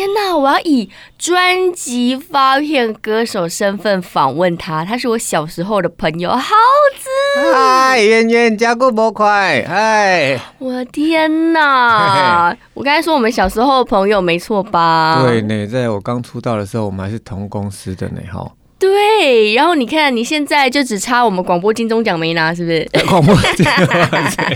[0.00, 6.38] 天呐，我要以专辑发片歌手身份访问他，他是我小时候的朋友，耗
[6.96, 7.52] 子。
[7.52, 10.40] 嗨，圆圆，加固模块，嗨！
[10.56, 15.22] 我的天呐，我刚才说我们小时候的朋友没错吧？
[15.22, 18.50] 对呢，在我刚出道的时候，我们还是同公司的呢，哈。
[18.80, 22.88] 对，然后你看你现在就只差我们广播金钟奖没拿，是不是？
[23.06, 23.66] 广播金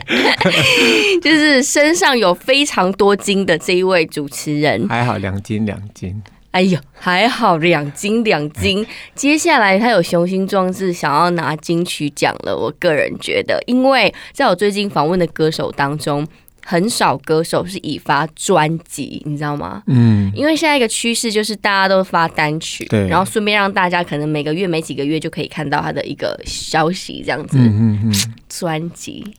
[1.20, 6.22] 就是身上有非常多金的这一位主持人，还好两金两金。
[6.52, 8.86] 哎呦，还好两金两金。
[9.14, 16.26] 接下来他有雄心壮志想要拿金曲奖了，我个人觉得，因为在我最近访问的歌手当中。
[16.64, 19.82] 很少歌手是以发专辑，你知道吗？
[19.86, 27.58] 嗯，因为现在一个趋势就是大家都发单曲，对，然后顺便让大家可能每个月、每几个月就可以看到他的一个消息，这样子。
[27.58, 28.34] 嗯嗯嗯。
[28.48, 29.34] 专辑，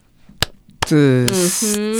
[0.81, 1.25] 这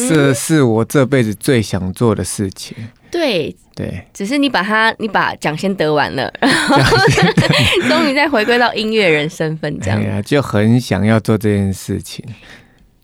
[0.09, 2.75] 这是我这辈子最想做的事情。
[3.09, 6.97] 对对，只是你把他，你把奖先得完了， 然后
[7.87, 10.01] 终于再回归到音乐人身份，这样。
[10.01, 12.23] 对啊，就很想要做这件事情。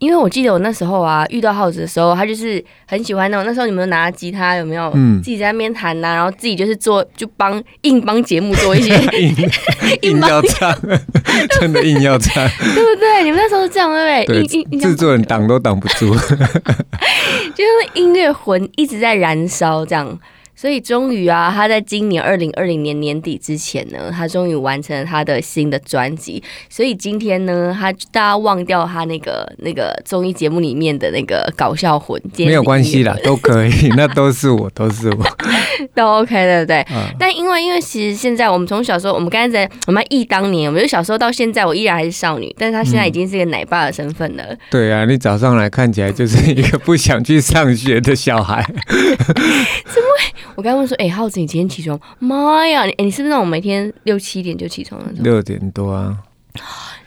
[0.02, 3.46] 因为我记得我那时候啊，遇到耗子的时候，他就是很喜欢那种。
[3.46, 4.92] 那时候你们拿吉他有没有？
[4.96, 8.96] 嗯，自己在那边弹呐，然后自己就是做，就帮硬帮节目做一些
[10.02, 10.76] 硬要唱，
[11.60, 12.44] 真的硬要唱，
[12.74, 13.24] 对不对？
[13.24, 14.64] 你们那时候是这样对不对？
[14.64, 16.16] 对，制作人挡都挡不住，
[17.54, 20.18] 就是音乐魂一直在燃烧，这样。
[20.62, 26.44] 所以终于啊，他在今年二零二零年年底之前呢，他终于完成了他的新的专辑。
[26.70, 35.26] 所以今天呢，他大家忘掉他那个那个综艺节目里面的那个搞笑魂，没有关系啦， 都可以，那都是我，都是我，
[35.96, 36.86] 都 OK 对不对？
[36.92, 44.44] 嗯、但因为因为其实现在我们从小时候，我们刚才在我们忆当年，我们就小时候到现在，我依然还是少女，但是他现在已经是一个奶爸的身份了。
[44.44, 48.86] 嗯、对啊，你早上来看起来就是一个不想去上学的小孩， 怎
[50.04, 50.32] 么会？
[50.56, 52.00] 我刚刚问说：“哎、欸，浩子，你今天起床？
[52.20, 55.24] 妈呀，你、欸、你是不是那种每天六七点就起床那种？
[55.24, 56.18] 六点多啊，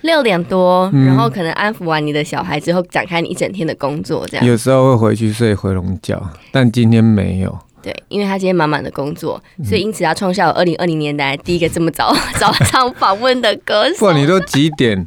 [0.03, 4.47] 六点多，然后可能安抚完你的小孩之后，展开你一整天的工作，这样。
[4.47, 7.59] 有时候会回去睡回笼觉，但今天没有。
[7.83, 14.07] 对，因为他今天满满的工作，所以因此他创下了二零二零年来第一个这么早 早上访问的歌手。
[14.07, 15.07] 哇，你都几点？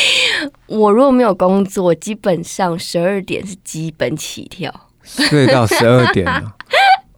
[0.66, 4.70] 我如果没有工作，基本上十二点是基本起跳，
[5.02, 6.52] 睡到十二点了。”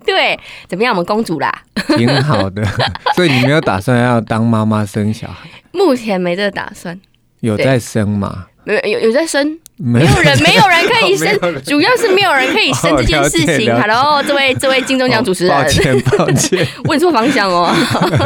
[0.06, 0.38] 对，
[0.68, 0.92] 怎么样？
[0.94, 1.50] 我们公主啦，
[1.96, 2.62] 挺好的。
[3.16, 5.48] 所以你没有打算要当妈妈生小孩？
[5.72, 6.98] 目前没这个打算。
[7.40, 8.46] 有在生吗？
[8.64, 9.58] 没有，有有在生。
[9.76, 13.74] 没有人，没有人可以生，主要是没有人可以生这件事情。
[13.74, 17.74] Hello，这位这位金钟奖主持人，抱歉抱歉， 问错方向哦。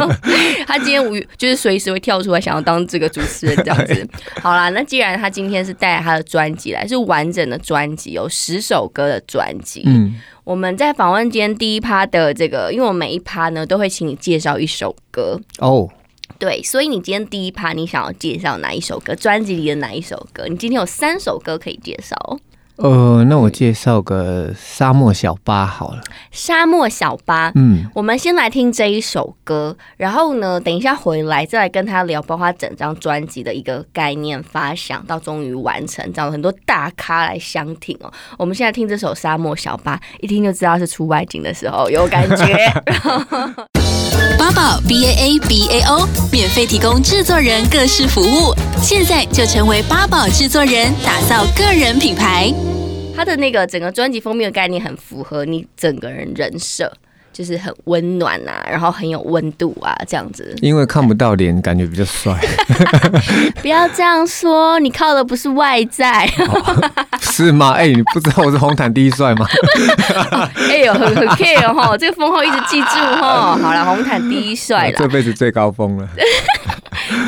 [0.67, 4.07] 他今天无语，就是随时会跳出来想要当这个主持人这样子。
[4.41, 9.81] 好啦，那既然他今天是带他的专辑来，是完整的专辑，有十首歌的专辑。
[9.87, 10.15] 嗯。
[10.43, 15.87] 我们在访问今天第一趴的这个，因为我每一趴呢都会请你介绍一首歌哦。
[16.37, 19.15] 对，所以你今天第一趴你想要介绍哪一首歌？
[19.15, 20.45] 专辑里的哪一首歌？
[20.47, 22.15] 你今天有三首歌可以介绍。
[22.77, 26.01] 呃，那我介绍个沙漠小巴好了。
[26.31, 38.09] 沙漠小巴，嗯，我们先来听这一首歌，然后呢，等一下回来再来跟他聊，包括整张专辑的一个概念发想到终于完成，找了很多大咖来相挺哦。
[38.37, 42.55] 我们现在听这首沙漠小巴，一听就知道是出外景的时候有感觉。
[44.39, 52.49] 八宝 B A A B A O 免费提供制作人各式服务，现在就成为八宝制作人，打造个人品牌。
[53.13, 56.89] 他的那个整个专辑封面的概念很符合你整个人人设。
[57.39, 60.53] 就是很温暖啊，然后很有温度啊，这样子。
[60.61, 62.37] 因为看不到脸，感觉比较帅。
[63.63, 66.89] 不要这样说，你靠的不是外在，哦、
[67.21, 67.71] 是吗？
[67.71, 69.47] 哎、欸，你不知道我是红毯第一帅吗？
[70.69, 73.57] 哎呦，很很 care 哈，这个封号一直记住哈。
[73.57, 76.09] 好了，红毯第一帅了，这辈子最高峰了。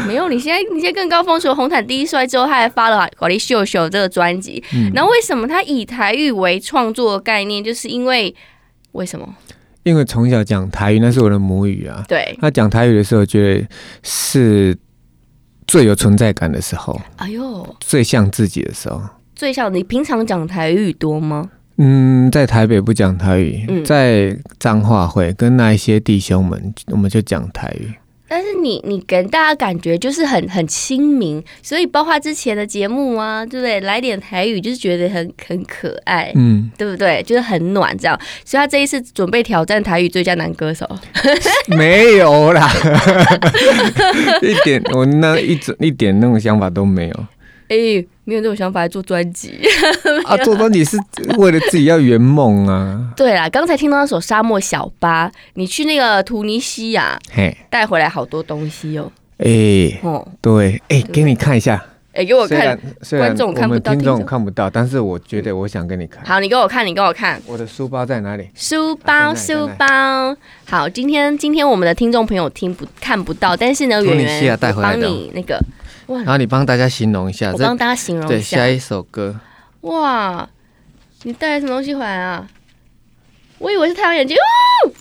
[0.05, 4.61] 没有，你现在你现在更高峰，除了红毯第一帅之后，他还发了《华丽秀秀》这个专辑。
[4.73, 7.63] 嗯、然后为什么他以台语为创作概念？
[7.63, 8.35] 就是因为
[8.91, 9.33] 为什么？
[9.83, 12.03] 因为从小讲台语，那是我的母语啊。
[12.07, 13.67] 对，他讲台语的时候，觉得
[14.03, 14.77] 是
[15.67, 16.99] 最有存在感的时候。
[17.17, 19.01] 哎呦，最像自己的时候。
[19.35, 21.49] 最像你平常讲台语多吗？
[21.77, 27.91] 嗯，在台北不讲台语，嗯、在彰化会跟那一些弟兄们，我们就讲台语。
[28.33, 33.81] 但是你你给大家感觉就是很很亲民，所以包括之前的节目啊，对不对？
[33.81, 37.21] 来点台语就是觉得很很可爱，嗯，对不对？
[37.23, 38.17] 就是很暖这样。
[38.45, 40.89] 所以他这一次准备挑战台语最佳男歌手，
[41.75, 42.71] 没有啦，
[44.41, 47.25] 一点我那一整一点那种想法都没有。
[47.67, 49.59] 哎、欸，没有这种想法来做专辑
[50.25, 50.37] 啊？
[50.37, 50.97] 做专辑是
[51.37, 53.11] 为了自己要圆梦啊？
[53.15, 59.11] 对啦，刚才听到那首《沙漠小巴》，你去那个突尼西亚，嘿，带回来好多东西哦。
[59.37, 61.83] 哎、欸，哦，对，哎、欸，给你看一下。
[62.13, 62.77] 哎、欸，给我看，
[63.11, 66.23] 观众看不到，听众看不到，但是我觉得我想给你看。
[66.25, 67.41] 好，你给我看，你给我看。
[67.47, 68.49] 我的书包在哪里？
[68.53, 69.85] 书包，书包。
[70.65, 75.57] 好，今天今天我们的听众朋友听不看不到，但是呢，圆圆帮你那个。
[76.19, 78.29] 然后你帮大家形容一下，我帮大家形容一下。
[78.29, 79.39] 对，下一首歌。
[79.81, 80.47] 哇，
[81.23, 82.47] 你带来什么东西回来啊？
[83.57, 84.91] 我以为是太阳眼镜哦，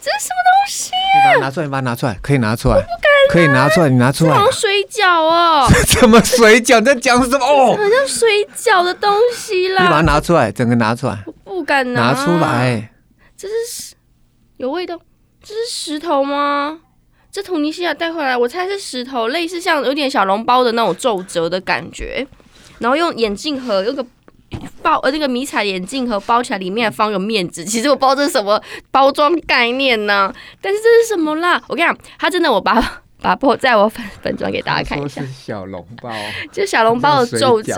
[0.00, 0.90] 这是什么东西？
[0.90, 2.74] 你把它拿出来，你把它拿出来，可以拿出来。
[2.74, 3.10] 我不敢。
[3.30, 4.34] 可以拿出来，你拿出来。
[4.34, 5.68] 像水饺哦。
[5.86, 6.80] 什么水饺？
[6.80, 7.44] 你在讲什么？
[7.44, 9.82] 哦，好像水饺的东西啦。
[9.84, 11.22] 你把它拿出来，整个拿出来。
[11.44, 12.12] 我不敢拿。
[12.12, 12.90] 拿出来。
[13.36, 13.94] 这是
[14.56, 14.98] 有味道。
[15.42, 16.80] 这是石头吗？
[17.32, 22.26] 这突尼西亚带回来，我猜是石头，类似像有点小笼包的那种皱褶的感觉，
[22.80, 24.04] 然后用眼镜盒，用个
[24.82, 27.64] 包呃那个迷彩眼镜盒包起来，里面还放个面纸。
[27.64, 28.60] 其实我不知道这是什么
[28.90, 31.62] 包装概念呢，但是这是什么啦？
[31.68, 32.82] 我跟你讲，它真的，我把
[33.22, 35.20] 把破在我粉粉专给大家看一下。
[35.20, 36.10] 是小笼包，
[36.50, 37.74] 就小笼包的皱褶。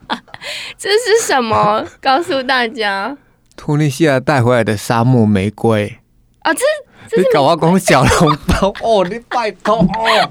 [0.78, 1.86] 这是什么？
[2.00, 3.18] 告诉大家，
[3.54, 5.98] 突尼西亚带回来的沙漠玫瑰
[6.40, 6.62] 啊，这。
[7.16, 9.86] 你搞我讲小笼包 哦，你拜托哦，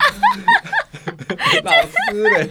[1.64, 2.48] 老师嘞，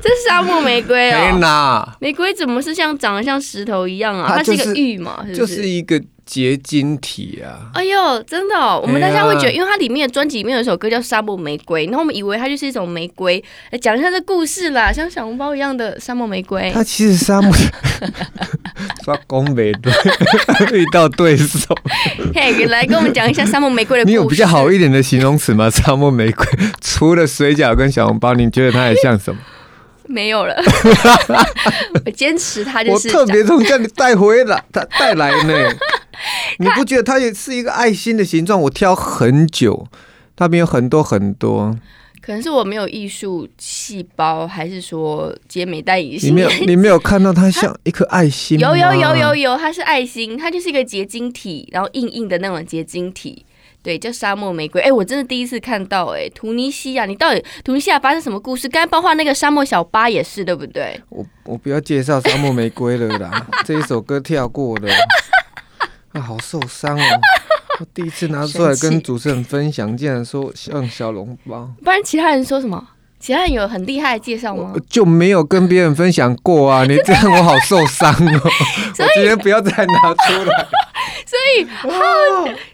[0.00, 1.16] 这是沙漠玫瑰哦。
[1.16, 4.34] 天哪，玫瑰怎么是像长得像石头一样啊？
[4.36, 5.36] 它，就是、一个玉嘛，是不是？
[5.36, 6.02] 就是一个。
[6.24, 7.70] 结晶体啊！
[7.74, 13.42] 哎呦，真的，哦，我们大家会觉得，因为它里面的专辑里面有一首歌叫《沙漠玫瑰》，然后我们以为它就是一种玫瑰。
[13.70, 16.70] 来讲一下这故事啦，像小笼包一样的沙漠玫瑰。
[16.72, 17.52] 它其实沙漠
[19.04, 19.92] 刷工没对，
[20.78, 21.74] 遇到对手。
[22.34, 24.12] 嘿，你来跟我们讲一下沙漠玫瑰的故事。
[24.12, 25.68] 你有比较好一点的形容词吗？
[25.68, 26.46] 沙漠玫瑰
[26.80, 29.40] 除了水饺跟小笼包，你觉得它还像什么？
[30.08, 30.54] 没有了，
[32.04, 33.08] 我坚持它就是。
[33.08, 35.54] 我特别从这里带回来，它带来呢。
[36.58, 38.60] 你不觉得它也是一个爱心的形状？
[38.62, 39.86] 我挑很久，
[40.38, 41.76] 那边有很多很多。
[42.20, 46.30] 可能是我没有艺术细胞，还是说杰美戴隐形？
[46.30, 48.68] 你没有，你没有看到它像一颗爱心吗？
[48.68, 53.44] 有有有有有，它是爱心，它就是一个结晶体，然后硬硬的那种结晶体。
[53.82, 54.80] 对，叫沙漠玫瑰。
[54.80, 56.14] 哎，我真的第一次看到。
[56.14, 58.68] 哎，突尼西亚，你到底突尼西亚发生什么故事？
[58.68, 61.00] 刚才包括那个沙漠小巴也是，对不对？
[61.08, 64.88] 我我不要介绍沙漠玫瑰了啦， 这一首歌跳过了。
[66.12, 67.20] 啊，好受伤哦！
[67.80, 71.70] 我第一次拿出来跟主持人分享，竟然说像小笼包。
[71.82, 72.86] 不然其他人说什么？
[73.22, 74.72] 其他人有很厉害的介绍吗？
[74.90, 76.82] 就没有跟别人分享过啊！
[76.90, 78.50] 你这样我好受伤哦。
[78.92, 80.66] 所以我今天不要再拿出来。
[81.24, 81.88] 所以耗，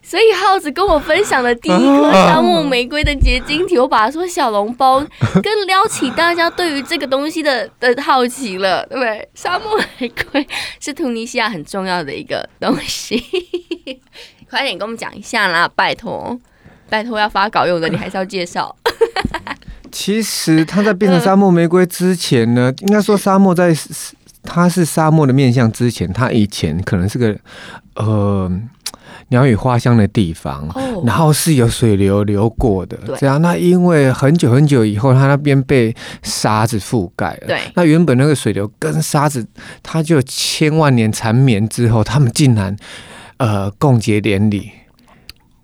[0.02, 5.04] 所以耗子跟我分享的第一颗沙漠玫瑰的结晶体，我把它说小笼包，
[5.42, 9.28] 更撩起大家对于这个东西的的好奇了，对不对？
[9.34, 10.46] 沙漠玫瑰
[10.80, 13.22] 是突尼西亚很重要的一个东西，
[14.48, 15.70] 快点跟我们讲一下啦！
[15.76, 16.38] 拜托，
[16.88, 18.74] 拜托要发稿用的，你还是要介绍。
[19.90, 23.74] 其实它在变成沙漠玫瑰之前呢， 应该说沙漠在。
[24.44, 27.36] 它是沙漠的面相之前，它以前可能是个
[27.96, 28.50] 呃
[29.28, 33.42] 鸟语花香的地方，哦、然后是有水流流过的，对这样。
[33.42, 37.60] 那因为很久很久以后，它那边被沙子覆盖了，对。
[37.74, 39.46] 那原本那个水流跟沙子，
[39.82, 42.74] 它就千万年缠绵之后，他们竟然
[43.36, 44.70] 呃共结连理，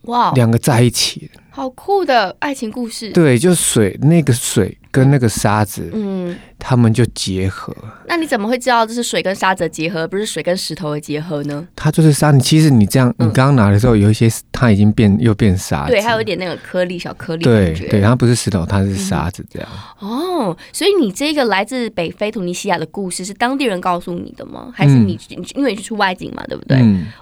[0.02, 3.12] 哇，两个在一起，好酷的爱情故事。
[3.12, 4.76] 对，就水那个水。
[4.94, 7.74] 跟那个沙子，嗯，他们就结合。
[8.06, 11.66] 那你怎么会知道这是水跟沙子的结合，不是水跟石头的结合呢？
[11.74, 12.30] 它就是沙。
[12.30, 15.92] 你其实你这样，你刚刚拿的时候，有一些它已经变又变沙子。
[15.92, 17.44] 对，它有一点那个颗粒小颗粒。
[17.44, 19.68] 对对，它不是石头，它是沙子这样。
[20.00, 24.72] 哦，所以你这个来自北非突尼西亚的故事是当地人告诉你的吗？
[24.74, 25.18] 还是你
[25.54, 26.78] 因为你去出外景嘛，对不对？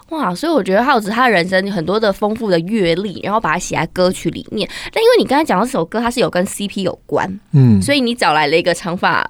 [0.09, 4.67] 哇，所以我觉得耗子他的人生很多的丰富的阅历，然后把它写在歌曲里面。
[4.91, 7.39] 但因为你刚才讲到这首歌，它是有跟 CP 有关。
[7.51, 9.29] 嗯，所以你找来了一个长发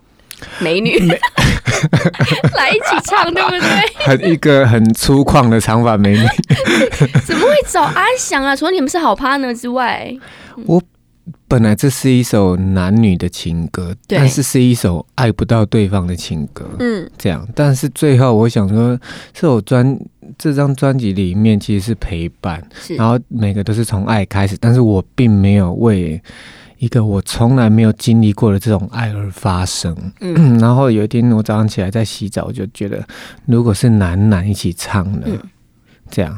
[0.59, 0.97] 美女。
[2.55, 4.05] 来一起唱，对不对？
[4.05, 6.25] 很一个很粗犷的长发美女，
[7.25, 8.55] 怎么会找阿翔啊？
[8.55, 10.13] 除了你们是好 partner 之外，
[10.65, 10.81] 我
[11.47, 17.45] 本来这是一首男女的情歌，但是是一首爱不到对方的情歌，嗯，这样。
[17.53, 18.97] 但是最后我想说，
[19.33, 19.97] 这首专
[20.37, 26.21] 这张专辑里面其实是陪伴，是，然后每个都是从爱开始，但是我并没有为
[26.83, 29.95] 一个我从来没有经历过的这种爱而发生。
[30.19, 33.01] 嗯， 然后有一天我早上起来在洗澡，我就觉得
[33.45, 35.39] 如果是男男一起唱的，嗯
[36.09, 36.37] 这样。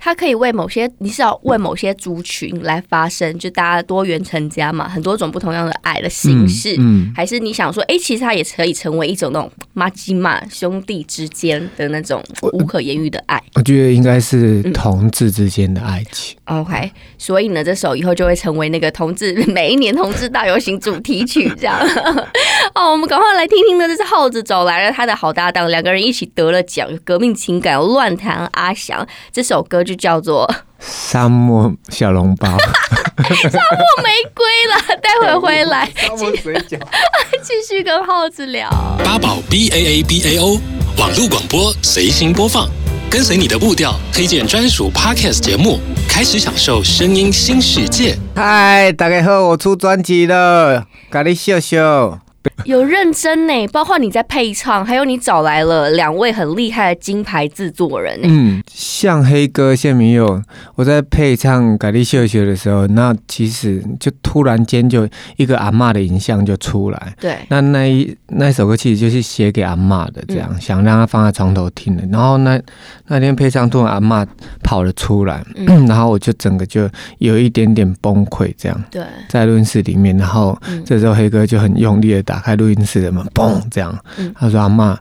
[0.00, 13.42] 他可以为某些，你是要为某些族群来发声，就大家多元成家嘛，很多种不同样的爱的形式，嗯，嗯还是你想说，哎、欸，其实他也可以成为一种那种麻吉嘛兄弟之间的那种无可言喻的爱。
[13.54, 16.36] 我觉得应该是同志之间的爱情。
[16.44, 21.78] 嗯、OK，所以呢，这首以后就会成为那个同志每一年同志大游行主题曲，这样。
[22.74, 29.84] 哦，我们赶快来听听呢，这是耗子走来了他的好搭档，两个人一起得了奖，革命情感乱弹阿翔这首歌。
[29.88, 30.46] 就叫做
[30.78, 34.96] 沙漠小笼包，沙漠玫瑰了。
[35.00, 36.78] 待会回来，沙漠水饺，
[37.42, 38.68] 继续跟耗子聊。
[39.02, 40.60] 八宝 B A A B A O
[40.98, 42.68] 网络广播随心播放，
[43.10, 48.14] 跟随你的步调，推荐专属 Podcast 节目，开始享受声音新世界。
[48.36, 52.27] 嗨，大家好，我出专辑了，咖喱秀秀。
[52.64, 58.18] 有认真呢，包括你在配唱，还有你找来了两位很厉害的金牌制作人。
[58.22, 60.42] 嗯，像黑哥谢明佑，
[60.74, 67.14] 我在配唱《咖喱秀秀》的时候，那其实就突然间就一个阿嬷的影像就出来。
[67.20, 72.04] 对，那那一那首歌其实就是写给阿嬷的，这样、嗯、想让她放在床头听的。
[72.10, 72.60] 然后那
[73.06, 74.26] 那天配唱，突然阿嬷
[74.68, 76.86] 跑了出来、嗯，然后我就整个就
[77.20, 78.84] 有一点点崩溃，这样。
[78.90, 83.98] 对，在录音室里面，然后这时候黑哥就很用力的打开录音室的门，嘣，这样，
[84.34, 84.94] 他说：“阿嬷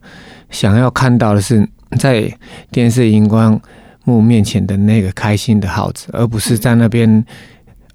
[0.49, 1.67] 想要看到的是
[1.99, 2.31] 在
[2.71, 3.59] 电视荧光
[4.05, 7.25] 幕面前的那个开心的耗子，而不是在那边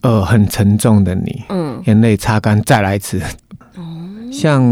[0.02, 3.18] 呃很沉重的你。”嗯，眼泪擦干，再来一次。
[4.32, 4.64] 像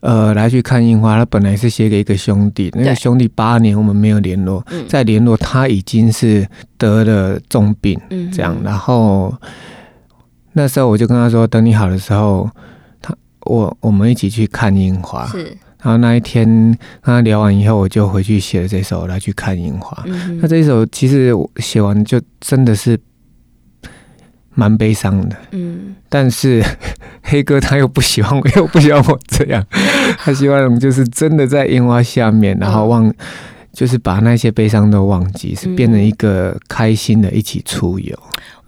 [0.00, 8.00] 呃来去看樱花，他本来是写给一个兄弟，那个兄弟八年我们没有联络，再联络他已经是得了重病，
[8.32, 9.32] 这样，然后。
[10.54, 12.50] 那时候我就跟他说：“等你好的时候，
[13.00, 15.44] 他我我们一起去看樱花。”是。
[15.80, 20.02] 然后那一天跟他聊完以后，我就回去写了这首《来去看樱花》。
[20.06, 20.40] 嗯。
[20.42, 22.98] 那这一首其实我写完就真的是
[24.54, 25.36] 蛮悲伤的。
[25.52, 25.94] 嗯。
[26.08, 26.60] 但是
[27.28, 29.64] 黑哥他又不喜欢我， 又不喜欢我这样，
[30.18, 33.12] 他希望我们就是真的在樱花下面，然后忘。
[33.70, 38.18] 就是把那些悲伤都忘记，是变成一个开心的一起出游。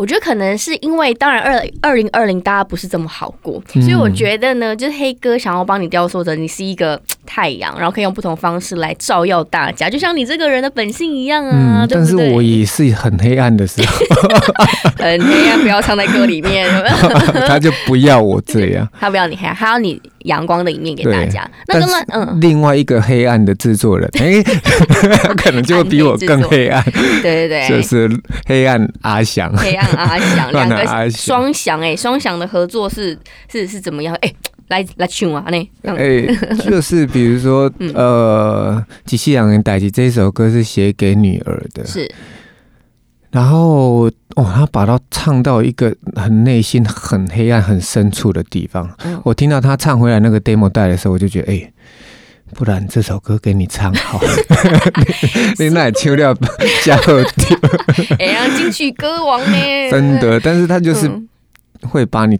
[0.00, 11.84] 嗯、我觉得可能是因为，当然二二零二零大家不是这么好过，嗯，所以我觉得呢，就是黑哥想要帮你雕塑着你是一个 太阳，然后可以用不同方式来照耀大家，就像你这个人的本性一样啊。
[11.84, 14.28] 嗯、对对，但是我也是很黑暗的时候，
[14.98, 16.68] 很黑暗，不要唱在歌里面。
[17.46, 21.48] 他就不要我这样， 他不要你黑暗，他要你阳光的一面给大家。
[21.68, 24.44] 那个嗯，另外一个黑暗的制作人，哎、欸。
[25.36, 26.82] 可能就会比我更黑暗，
[27.22, 28.10] 对对对，就是
[28.46, 33.18] 黑暗阿翔，黑暗 阿翔，两个双翔哎，双翔的合作是
[33.50, 34.14] 是是怎么样？
[34.16, 34.36] 哎、欸，
[34.68, 35.58] 来来唱啊，那
[35.94, 36.36] 哎、欸，
[36.68, 42.10] 就是比如说、嗯、呃，机器人的代志这首歌是写给女儿的，是，
[43.30, 48.88] 然后哦，他把它唱到一个很内心、很黑暗、很深处的地方。
[49.04, 51.56] 嗯、我听到他唱回来那个 demo 带的时候，我就觉得哎。
[51.56, 51.72] 欸
[52.54, 54.36] 不然这首歌给你唱好了，
[55.58, 56.36] 你那也唱了
[56.84, 57.56] 加好听。
[58.18, 59.90] 哎呀，金曲歌王呢？
[59.90, 61.10] 真的，但是他就是
[61.82, 62.38] 会把你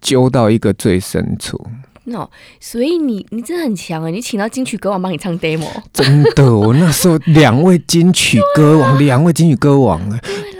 [0.00, 1.64] 揪到一个最深处。
[2.04, 2.26] no，，
[2.58, 4.08] 所以你你真的很强啊！
[4.08, 6.52] 你请到金曲歌王帮你唱 demo，真的。
[6.52, 10.00] 我那时候两位金曲歌王，两位金曲歌王，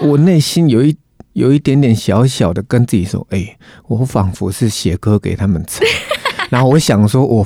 [0.03, 0.97] 我内心有一
[1.33, 3.57] 有一点点小小的跟自己说：“哎，
[3.89, 5.85] 我仿佛是写歌给他们唱。
[6.49, 7.45] ”然后我想说，我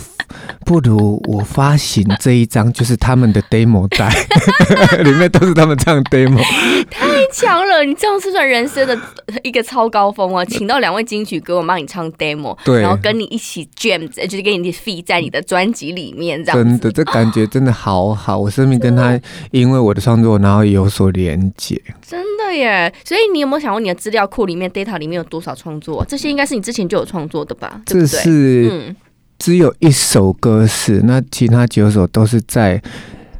[0.65, 4.09] 不如我发行这一张，就是他们的 demo 带，
[5.03, 6.43] 里面都是他们唱 demo，
[6.91, 7.85] 太强了！
[7.85, 8.99] 你这样是算人生的
[9.43, 10.45] 一个超高峰啊！
[10.45, 18.39] 请到两位金曲歌，我帮你唱 demo，对，然后跟你一起 jam，就是给你 feat 在你的专辑里面，这样真的，这感觉真的好好。
[18.39, 19.19] 我生命跟他
[19.51, 22.93] 因为我的创作，然后有所连接，真的耶！
[23.05, 26.05] 所以你有没有想过，你的资料库里面 data 里面有多少创作？
[26.09, 27.81] 这些应该是你之前就有创作的吧？
[27.87, 28.97] 这是嗯。
[29.39, 32.81] 只有一首歌是，那其他九首都是在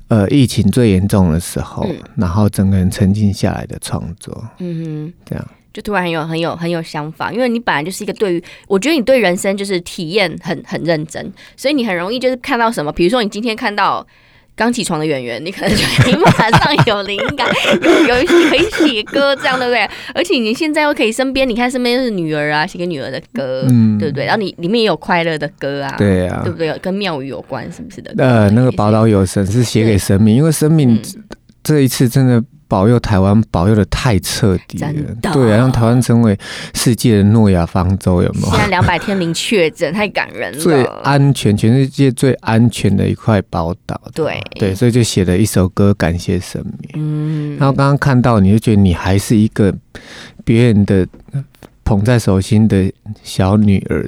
[0.09, 4.45] 呃疫情最严重的时候，嗯，然后整个人沉静下来的创作。
[4.59, 5.49] 嗯哼，这样。
[5.73, 14.07] 就突然很有很有很有想法，因为你本来就是一个对于，我觉得你对人生就是体验很很认真，所以你很容易就是看到什么，比如说你今天看到
[14.57, 17.47] 刚起床的演员，你可能就可以马上有灵感，
[17.83, 19.89] 有有可以写歌，这样对不对？
[20.15, 24.25] 而且你现在又可以身边，你看身边是女儿啊，写给女儿的歌，嗯，对不对？
[24.25, 26.73] 然后你里面也有快乐的歌啊，对啊，对不对？
[26.79, 28.15] 跟庙宇有关，是不是的？
[28.17, 31.01] 呃，那个宝岛有神是写给神明，因为生命
[31.63, 32.43] 这一次真的。
[32.69, 34.93] 保佑台湾，保佑的太彻底了，
[35.33, 36.37] 对啊，让台湾成为
[36.75, 38.51] 世界的诺亚方舟，有没有？
[38.51, 40.59] 现在 两百天零确诊，太感人了。
[40.59, 44.01] 最安全，全世界最安全的一块宝岛。
[44.15, 46.91] 对对，所以就写了一首歌感谢神明。
[46.95, 49.73] 嗯，然后刚刚看到，你就觉得你还是一个
[50.45, 51.07] 别人的
[51.85, 52.91] 捧在手心的
[53.23, 54.05] 小女儿，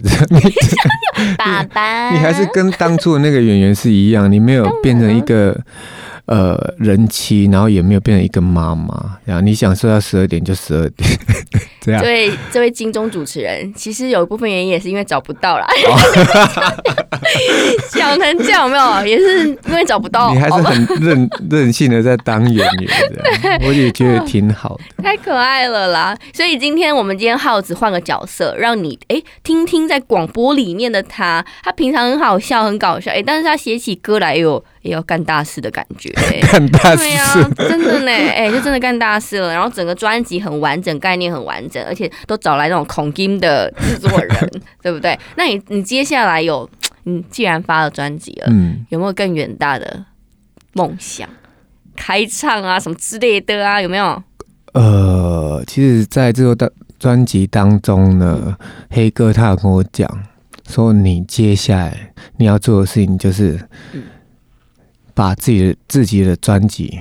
[1.38, 5.56] 爸爸，你还是跟当初的那个演员是一样，你没有变成一个。
[6.28, 11.08] 呃，人妻，然后也没有变成一个妈妈，然后你想说要十二点就十二点，
[11.80, 12.02] 这样。
[12.02, 15.66] 这位这位金钟主持人，其实有一部分原因也是因为找不到啦。
[17.90, 19.06] 想成这样有没有？
[19.06, 20.30] 也是因为找不到。
[20.34, 25.02] 你还是很任任性的在当演员，我也觉得挺好的。
[25.02, 26.14] 太可爱了啦！
[26.34, 34.62] 所以今天我们今天耗子换个角色，让你哎听听在广播里面的他，他平常很好笑很搞笑哎，但是他写起歌来有。
[34.88, 36.10] 也要干大事的感觉，
[36.50, 39.52] 干大事，对啊，真的呢，哎、欸，就真的干大事了。
[39.52, 44.50] 然后整个专辑很完整，概念很完整，而且都找来那种恐金的制作人，
[44.82, 45.18] 对不对？
[45.36, 46.68] 那你你接下来有，
[47.04, 50.04] 你既然发了专辑了，嗯，有没有更远大的
[50.72, 51.28] 梦想？
[51.94, 54.22] 开唱啊，什么之类的啊，有没有？
[54.72, 58.56] 呃，其实，在这个专辑当中呢，
[58.90, 60.08] 黑哥他有跟我讲
[60.68, 63.60] 说，你接下来你要做的事情就是。
[63.92, 64.02] 嗯
[65.18, 66.96] 把自己的自己的专辑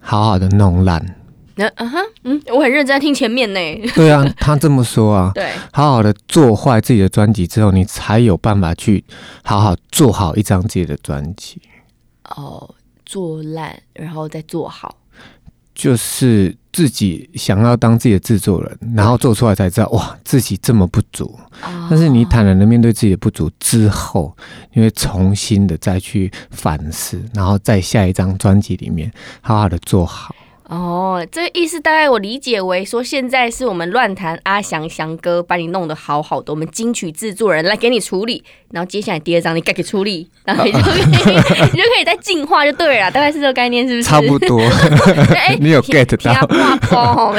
[0.00, 1.14] 好好的弄烂。
[1.56, 3.60] 那啊哈，嗯，我很认真听前面呢。
[3.94, 5.30] 对啊，他这么说啊。
[5.36, 9.04] 对，好好的做坏自己的专辑之后，你才有办法去
[9.44, 11.60] 好好做好一张自己的专辑。
[12.34, 12.74] 哦，
[13.04, 14.96] 做烂，然后再做好。
[15.74, 21.38] 就是自己想要当自己的制作人，然后做出来才知道哇，自己这么不足。
[21.90, 24.36] 但是你坦然的面对自己的不足之后，
[24.72, 30.34] 你会重新的再去反思，然后在下一张专辑里面好好的做好。
[30.68, 44.08] 哦，这个意思大概我理解为说，现在是我们乱弹阿翔翔哥把你弄得好好的，我们金曲制作人来给你处理，然后接下来第二张你该给处理， 然后你就可以你就可以再进化就对了，大概是这个概念，是不是？
[44.08, 44.58] 差不多。
[45.36, 47.30] 哎， 你有 get 到？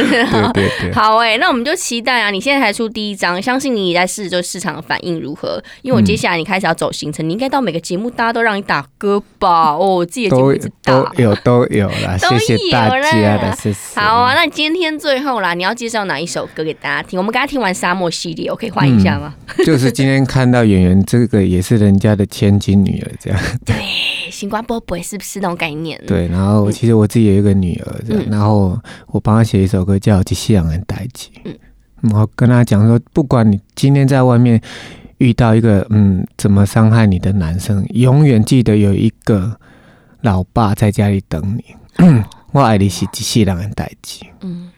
[0.53, 0.93] 对对对。
[0.93, 2.29] 好哎，那我们就期待啊！
[2.29, 5.59] 你现在才出第一张，相信你也在试，就市场的反应如何？
[5.81, 9.71] 因为我接下来你开始要走行程，你应该到每个节目大家都让你打歌吧？
[9.71, 13.14] 哦，我自己的节目都有都有啦，谢谢大家。
[13.95, 17.17] 好啊，那今天最后啦，你要介绍哪一首歌给大家听？
[17.17, 19.33] 我们刚刚听完沙漠系列，我可以换一下吗？
[19.57, 23.75] 嗯、就是今天看到演员这个也是人家的千金女儿，这样 对，
[24.29, 26.01] 星光宝贝是不是那种概念？
[26.05, 31.31] 对，然后其实我自己有一个女儿，这样，嗯、然后我帮她写一首歌叫《吉西洋人代记》，
[32.03, 34.61] 嗯，我跟他讲说，不管你今天在外面
[35.17, 39.57] 遇到一个嗯怎么伤害你的男生，永远记得有一个
[40.21, 41.75] 老爸在家里等你。
[42.55, 44.25] 嗯我爱你是一世人的代志。
[44.39, 44.71] 嗯，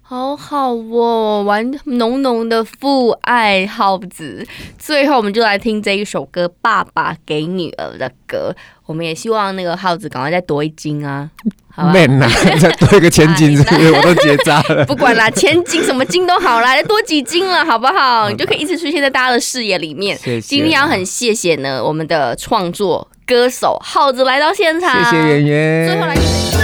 [0.00, 4.46] 好好哦，玩浓浓的父爱浩子。
[4.78, 8.54] 最后，我们就来听这一首歌《爸爸给女儿的歌》。
[8.86, 11.28] 我们也希望那个耗子赶快再多一斤啊！
[11.70, 11.92] 好吧，
[12.58, 13.92] 再多一个千斤是不是？
[13.92, 14.82] 我都结扎了。
[14.88, 18.30] 不管啦，千斤什么金都好啦，再多几斤了，好不好？
[18.30, 20.16] 你就可以一直出现在大家的视野里面。
[20.16, 20.48] 谢谢。
[20.48, 25.04] 今天要很谢谢呢，我们的创作歌手耗子来到现场。
[25.04, 25.86] 谢谢圆圆。
[25.90, 26.63] 最后来。